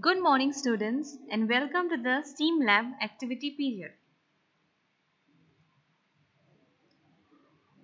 Good 0.00 0.20
morning 0.20 0.52
students 0.52 1.18
and 1.30 1.48
welcome 1.48 1.88
to 1.88 1.96
the 1.96 2.22
STEAM 2.24 2.66
lab 2.66 2.86
activity 3.00 3.52
period. 3.52 3.92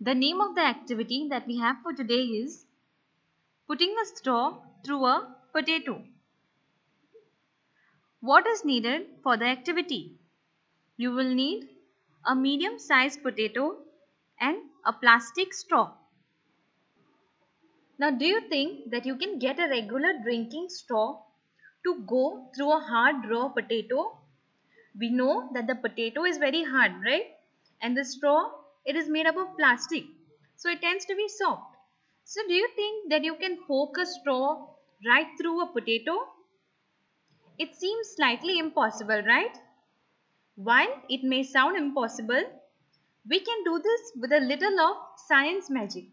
The 0.01 0.17
name 0.17 0.41
of 0.41 0.57
the 0.57 0.61
activity 0.61 1.29
that 1.31 1.47
we 1.47 1.59
have 1.59 1.77
for 1.85 1.93
today 1.93 2.23
is 2.23 2.65
putting 3.69 3.95
a 4.03 4.07
straw 4.07 4.59
through 4.85 5.07
a 5.07 5.37
potato. 5.53 6.03
What 8.19 8.45
is 8.49 8.65
needed 8.65 9.07
for 9.23 9.37
the 9.37 9.47
activity? 9.47 10.19
You 10.97 11.13
will 11.13 11.33
need 11.33 11.69
a 12.27 12.35
medium 12.35 12.81
sized 12.81 13.23
potato 13.23 13.77
and 14.41 14.57
a 14.85 14.93
plastic 14.93 15.55
straw. 15.55 15.93
Now 18.01 18.11
do 18.11 18.27
you 18.27 18.41
think 18.49 18.91
that 18.91 19.07
you 19.07 19.15
can 19.15 19.39
get 19.39 19.61
a 19.61 19.69
regular 19.69 20.15
drinking 20.25 20.71
straw 20.71 21.21
to 21.85 22.03
go 22.07 22.51
through 22.55 22.73
a 22.73 22.81
hard 22.81 23.29
raw 23.31 23.49
potato? 23.49 24.19
We 24.99 25.11
know 25.11 25.51
that 25.55 25.67
the 25.67 25.77
potato 25.77 26.25
is 26.25 26.39
very 26.39 26.65
hard, 26.65 27.03
right? 27.05 27.37
And 27.83 27.97
the 27.97 28.05
straw, 28.05 28.53
it 28.87 28.97
is 28.97 29.09
made 29.09 29.27
up 29.27 29.37
of 29.37 29.57
plastic. 29.57 30.05
So 30.57 30.71
it 30.71 30.81
tends 30.83 31.07
to 31.07 31.17
be 31.17 31.29
soft. 31.29 31.77
So 32.25 32.47
do 32.47 32.55
you 32.55 32.69
think 32.77 33.11
that 33.11 33.25
you 33.25 33.37
can 33.37 33.65
poke 33.67 33.99
a 33.99 34.07
straw 34.07 34.77
right 35.07 35.29
through 35.39 35.63
a 35.63 35.73
potato? 35.73 36.19
It 37.61 37.77
seems 37.77 38.09
slightly 38.09 38.59
impossible, 38.59 39.23
right? 39.23 39.57
While 40.55 41.03
it 41.09 41.25
may 41.25 41.43
sound 41.43 41.77
impossible, 41.77 42.63
we 43.29 43.41
can 43.41 43.65
do 43.65 43.81
this 43.81 44.13
with 44.17 44.33
a 44.33 44.41
little 44.41 44.81
of 44.81 45.19
science 45.19 45.71
magic. 45.71 46.07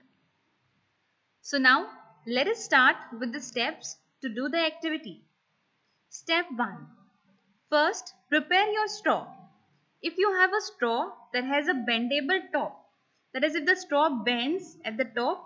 So 1.42 1.58
now 1.58 1.98
let 2.28 2.48
us 2.48 2.64
start 2.64 2.96
with 3.20 3.32
the 3.32 3.42
steps 3.42 3.98
to 4.22 4.30
do 4.30 4.50
the 4.50 4.60
activity. 4.60 5.27
Step 6.10 6.46
1. 6.56 6.88
First, 7.70 8.14
prepare 8.30 8.72
your 8.72 8.88
straw. 8.88 9.28
If 10.02 10.18
you 10.18 10.34
have 10.34 10.52
a 10.54 10.62
straw 10.62 11.12
that 11.34 11.44
has 11.44 11.68
a 11.68 11.74
bendable 11.74 12.52
top, 12.52 12.90
that 13.34 13.44
is 13.44 13.56
if 13.56 13.66
the 13.66 13.76
straw 13.76 14.10
bends 14.10 14.78
at 14.86 14.98
the 14.98 15.06
top, 15.06 15.44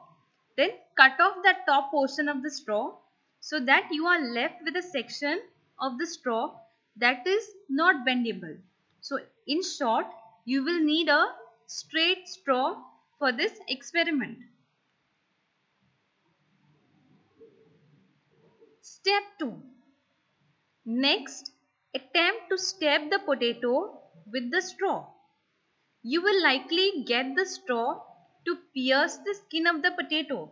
then 0.57 0.69
cut 0.97 1.19
off 1.19 1.37
that 1.43 1.65
top 1.65 1.91
portion 1.91 2.29
of 2.29 2.43
the 2.43 2.51
straw 2.51 2.95
so 3.39 3.59
that 3.59 3.87
you 3.91 4.05
are 4.05 4.21
left 4.33 4.63
with 4.63 4.75
a 4.75 4.81
section 4.81 5.41
of 5.79 5.97
the 5.97 6.05
straw 6.05 6.53
that 6.97 7.25
is 7.25 7.43
not 7.69 8.05
bendable. 8.05 8.57
So 9.01 9.19
in 9.47 9.63
short, 9.63 10.05
you 10.45 10.63
will 10.63 10.79
need 10.83 11.09
a 11.09 11.25
straight 11.65 12.27
straw 12.27 12.83
for 13.17 13.31
this 13.31 13.59
experiment. 13.67 14.37
Step 18.81 19.23
2. 19.39 19.61
Next, 20.93 21.53
attempt 21.95 22.49
to 22.49 22.57
stab 22.57 23.09
the 23.09 23.19
potato 23.19 24.01
with 24.29 24.51
the 24.51 24.61
straw. 24.61 25.07
You 26.03 26.21
will 26.21 26.43
likely 26.43 27.05
get 27.07 27.33
the 27.37 27.45
straw 27.45 28.01
to 28.45 28.57
pierce 28.75 29.15
the 29.17 29.33
skin 29.33 29.67
of 29.67 29.81
the 29.83 29.91
potato, 29.91 30.51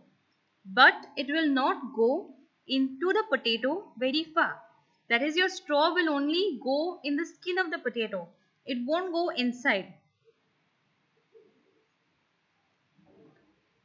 but 0.66 0.94
it 1.18 1.28
will 1.28 1.50
not 1.50 1.94
go 1.94 2.36
into 2.68 3.12
the 3.12 3.24
potato 3.30 3.92
very 3.98 4.24
far. 4.34 4.62
That 5.10 5.24
is, 5.24 5.36
your 5.36 5.50
straw 5.50 5.94
will 5.94 6.08
only 6.08 6.58
go 6.64 7.02
in 7.04 7.18
the 7.18 7.26
skin 7.26 7.58
of 7.58 7.70
the 7.70 7.80
potato. 7.80 8.30
It 8.66 8.78
won't 8.88 9.12
go 9.12 9.30
inside. 9.30 9.94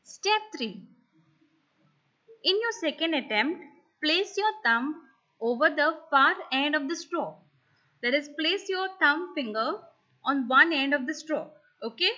Step 0.05 0.43
3. 0.57 0.87
In 2.45 2.61
your 2.61 2.73
second 2.81 3.15
attempt, 3.15 3.61
place 4.01 4.37
your 4.37 4.53
thumb 4.63 5.01
over 5.51 5.69
the 5.69 5.89
far 6.11 6.35
end 6.53 6.75
of 6.75 6.89
the 6.89 6.97
straw. 6.97 7.35
That 8.03 8.15
is, 8.15 8.29
place 8.39 8.69
your 8.69 8.89
thumb 9.01 9.33
finger 9.35 9.75
on 10.25 10.49
one 10.49 10.73
end 10.73 10.95
of 10.95 11.07
the 11.07 11.15
straw. 11.15 11.49
Okay. 11.83 12.11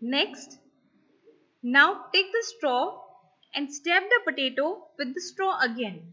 Next, 0.00 0.58
now 1.62 2.06
take 2.12 2.32
the 2.32 2.42
straw 2.42 3.00
and 3.54 3.72
stab 3.72 4.02
the 4.02 4.20
potato 4.24 4.88
with 4.98 5.14
the 5.14 5.20
straw 5.20 5.60
again. 5.60 6.12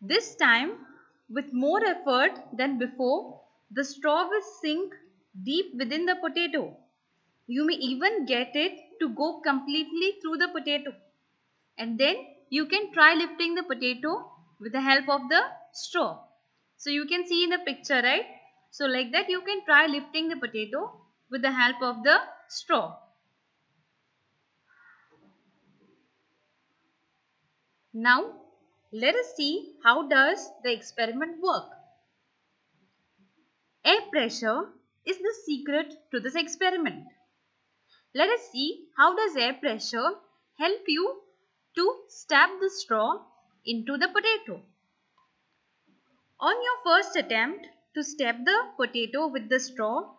This 0.00 0.34
time, 0.36 0.72
with 1.28 1.52
more 1.52 1.84
effort 1.84 2.32
than 2.56 2.78
before, 2.78 3.42
the 3.70 3.84
straw 3.84 4.28
will 4.28 4.42
sink 4.62 4.94
deep 5.44 5.74
within 5.76 6.06
the 6.06 6.16
potato. 6.16 6.76
You 7.46 7.66
may 7.66 7.74
even 7.74 8.24
get 8.24 8.56
it 8.56 8.78
to 9.00 9.10
go 9.10 9.40
completely 9.40 10.12
through 10.22 10.38
the 10.38 10.48
potato. 10.48 10.92
And 11.78 11.98
then 11.98 12.16
you 12.50 12.66
can 12.66 12.92
try 12.92 13.14
lifting 13.14 13.54
the 13.54 13.62
potato 13.62 14.30
with 14.60 14.72
the 14.72 14.80
help 14.80 15.08
of 15.08 15.28
the 15.28 15.40
straw. 15.72 16.24
So 16.76 16.90
you 16.90 17.06
can 17.06 17.26
see 17.26 17.44
in 17.44 17.50
the 17.50 17.58
picture, 17.58 18.02
right? 18.02 18.26
So 18.70 18.86
like 18.86 19.12
that 19.12 19.28
you 19.28 19.40
can 19.42 19.64
try 19.64 19.86
lifting 19.86 20.28
the 20.28 20.36
potato 20.36 21.00
with 21.30 21.42
the 21.42 21.52
help 21.52 21.80
of 21.80 22.02
the 22.02 22.18
straw. 22.48 22.96
Now 27.94 28.34
let 28.92 29.14
us 29.14 29.34
see 29.36 29.76
how 29.84 30.08
does 30.08 30.48
the 30.64 30.72
experiment 30.72 31.40
work. 31.40 31.70
Air 33.84 34.02
pressure 34.10 34.72
is 35.04 35.18
the 35.18 35.34
secret 35.44 36.10
to 36.10 36.20
this 36.20 36.34
experiment. 36.34 37.06
Let 38.14 38.28
us 38.28 38.48
see 38.50 38.88
how 38.96 39.14
does 39.16 39.36
air 39.36 39.54
pressure 39.54 40.18
help 40.58 40.82
you 40.88 41.22
to 41.76 41.94
stab 42.08 42.50
the 42.60 42.70
straw 42.70 43.20
into 43.64 43.96
the 43.96 44.08
potato. 44.08 44.62
On 46.40 46.54
your 46.54 46.78
first 46.84 47.16
attempt 47.16 47.66
to 47.94 48.02
stab 48.02 48.44
the 48.44 48.58
potato 48.76 49.26
with 49.28 49.48
the 49.48 49.60
straw, 49.60 50.14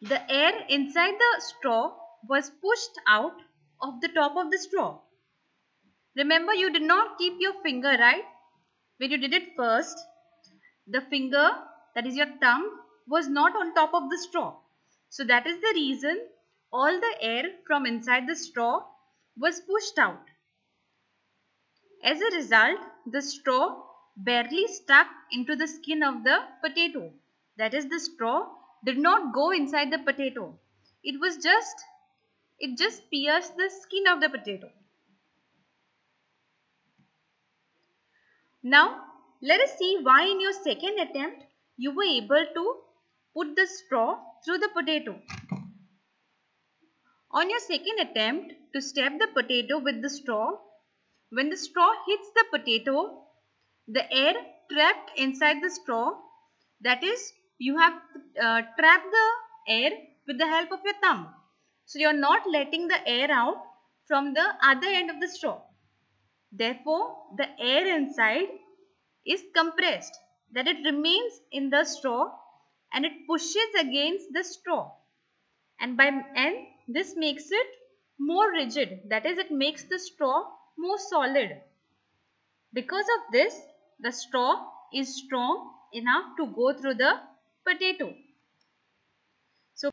the 0.00 0.20
air 0.30 0.64
inside 0.68 1.14
the 1.18 1.40
straw 1.40 1.94
was 2.28 2.50
pushed 2.50 2.98
out 3.06 3.36
of 3.82 4.00
the 4.00 4.08
top 4.08 4.36
of 4.36 4.50
the 4.50 4.58
straw. 4.58 5.00
Remember 6.16 6.54
you 6.54 6.72
did 6.72 6.82
not 6.82 7.18
keep 7.18 7.34
your 7.38 7.54
finger 7.62 7.96
right 7.98 8.24
when 8.98 9.10
you 9.10 9.18
did 9.18 9.32
it 9.32 9.54
first. 9.56 9.96
The 10.86 11.02
finger 11.02 11.50
that 11.94 12.06
is 12.06 12.16
your 12.16 12.26
thumb 12.40 12.80
was 13.06 13.28
not 13.28 13.54
on 13.54 13.74
top 13.74 13.94
of 13.94 14.10
the 14.10 14.18
straw. 14.18 14.56
So 15.08 15.24
that 15.24 15.46
is 15.46 15.60
the 15.60 15.72
reason 15.74 16.20
all 16.72 17.00
the 17.00 17.14
air 17.20 17.44
from 17.66 17.86
inside 17.86 18.26
the 18.26 18.36
straw 18.36 18.84
was 19.36 19.60
pushed 19.60 19.98
out. 19.98 20.29
As 22.02 22.20
a 22.20 22.36
result, 22.36 22.80
the 23.06 23.20
straw 23.20 23.82
barely 24.16 24.66
stuck 24.66 25.06
into 25.32 25.54
the 25.56 25.68
skin 25.68 26.02
of 26.02 26.24
the 26.24 26.38
potato. 26.62 27.12
That 27.56 27.74
is, 27.74 27.86
the 27.88 28.00
straw 28.00 28.48
did 28.84 28.98
not 28.98 29.34
go 29.34 29.50
inside 29.50 29.90
the 29.90 29.98
potato. 29.98 30.58
It 31.02 31.20
was 31.20 31.36
just, 31.36 31.76
it 32.58 32.78
just 32.78 33.10
pierced 33.10 33.56
the 33.56 33.70
skin 33.70 34.06
of 34.06 34.20
the 34.20 34.28
potato. 34.28 34.70
Now, 38.62 39.04
let 39.42 39.60
us 39.60 39.76
see 39.78 39.98
why 40.02 40.24
in 40.24 40.40
your 40.40 40.52
second 40.52 40.98
attempt 40.98 41.44
you 41.76 41.92
were 41.94 42.04
able 42.04 42.44
to 42.54 42.76
put 43.34 43.56
the 43.56 43.66
straw 43.66 44.18
through 44.44 44.58
the 44.58 44.68
potato. 44.74 45.18
On 47.30 47.48
your 47.48 47.60
second 47.60 48.00
attempt 48.00 48.54
to 48.74 48.82
stab 48.82 49.18
the 49.18 49.28
potato 49.28 49.78
with 49.78 50.02
the 50.02 50.10
straw, 50.10 50.58
when 51.30 51.50
the 51.50 51.56
straw 51.56 51.90
hits 52.06 52.30
the 52.34 52.44
potato, 52.52 53.24
the 53.88 54.12
air 54.12 54.34
trapped 54.70 55.12
inside 55.18 55.62
the 55.62 55.70
straw, 55.70 56.12
that 56.82 57.02
is, 57.02 57.32
you 57.58 57.78
have 57.78 57.94
uh, 58.40 58.62
trapped 58.78 59.10
the 59.10 59.28
air 59.68 59.90
with 60.26 60.38
the 60.38 60.46
help 60.46 60.72
of 60.72 60.80
your 60.84 60.94
thumb. 61.02 61.34
So, 61.86 61.98
you 61.98 62.08
are 62.08 62.12
not 62.12 62.42
letting 62.50 62.88
the 62.88 63.06
air 63.08 63.30
out 63.30 63.62
from 64.06 64.34
the 64.34 64.46
other 64.62 64.86
end 64.86 65.10
of 65.10 65.20
the 65.20 65.28
straw. 65.28 65.62
Therefore, 66.52 67.16
the 67.36 67.48
air 67.60 67.96
inside 67.96 68.48
is 69.26 69.42
compressed, 69.54 70.16
that 70.52 70.68
it 70.68 70.84
remains 70.84 71.40
in 71.52 71.70
the 71.70 71.84
straw 71.84 72.32
and 72.92 73.04
it 73.04 73.26
pushes 73.26 73.74
against 73.78 74.26
the 74.32 74.44
straw. 74.44 74.92
And 75.80 75.96
by 75.96 76.06
and 76.06 76.56
this 76.88 77.16
makes 77.16 77.50
it 77.50 77.66
more 78.18 78.50
rigid, 78.52 79.00
that 79.08 79.26
is, 79.26 79.38
it 79.38 79.50
makes 79.50 79.84
the 79.84 79.98
straw 79.98 80.44
more 80.80 80.98
solid. 80.98 81.60
Because 82.72 83.06
of 83.18 83.32
this, 83.32 83.60
the 84.00 84.12
straw 84.12 84.66
is 84.94 85.16
strong 85.24 85.72
enough 85.92 86.36
to 86.38 86.46
go 86.46 86.72
through 86.72 86.94
the 86.94 87.20
potato. 87.66 88.14
So, 89.74 89.90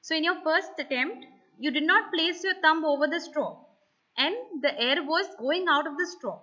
so 0.00 0.14
in 0.14 0.24
your 0.24 0.40
first 0.42 0.70
attempt, 0.78 1.26
you 1.58 1.70
did 1.70 1.82
not 1.84 2.12
place 2.12 2.42
your 2.44 2.54
thumb 2.62 2.84
over 2.84 3.06
the 3.06 3.20
straw 3.20 3.64
and 4.16 4.34
the 4.62 4.80
air 4.80 5.02
was 5.02 5.26
going 5.38 5.66
out 5.68 5.86
of 5.86 5.96
the 5.96 6.06
straw. 6.06 6.40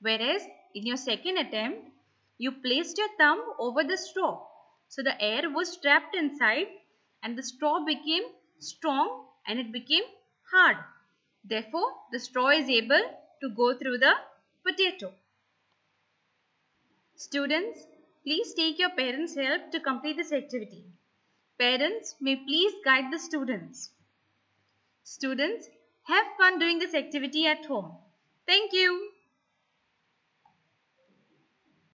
Whereas 0.00 0.42
in 0.74 0.86
your 0.86 0.96
second 0.96 1.38
attempt, 1.38 1.88
you 2.38 2.52
placed 2.52 2.96
your 2.98 3.08
thumb 3.18 3.42
over 3.58 3.84
the 3.84 3.96
straw. 3.96 4.46
So 4.88 5.02
the 5.02 5.20
air 5.22 5.50
was 5.50 5.76
trapped 5.76 6.16
inside 6.16 6.68
and 7.22 7.36
the 7.36 7.42
straw 7.42 7.84
became 7.84 8.22
strong 8.60 9.26
and 9.46 9.58
it 9.58 9.72
became 9.72 10.04
hard. 10.52 10.76
Therefore, 11.44 11.92
the 12.12 12.18
straw 12.18 12.48
is 12.48 12.68
able 12.68 13.02
to 13.40 13.50
go 13.50 13.74
through 13.74 13.98
the 13.98 14.14
potato. 14.66 15.12
Students, 17.16 17.86
please 18.24 18.54
take 18.54 18.78
your 18.78 18.90
parents' 18.90 19.34
help 19.34 19.70
to 19.72 19.80
complete 19.80 20.16
this 20.16 20.32
activity. 20.32 20.84
Parents 21.58 22.14
may 22.20 22.36
please 22.36 22.72
guide 22.84 23.12
the 23.12 23.18
students. 23.18 23.90
Students, 25.04 25.68
have 26.04 26.26
fun 26.38 26.58
doing 26.58 26.78
this 26.78 26.94
activity 26.94 27.46
at 27.46 27.66
home. 27.66 27.92
Thank 28.46 28.72
you. 28.72 29.10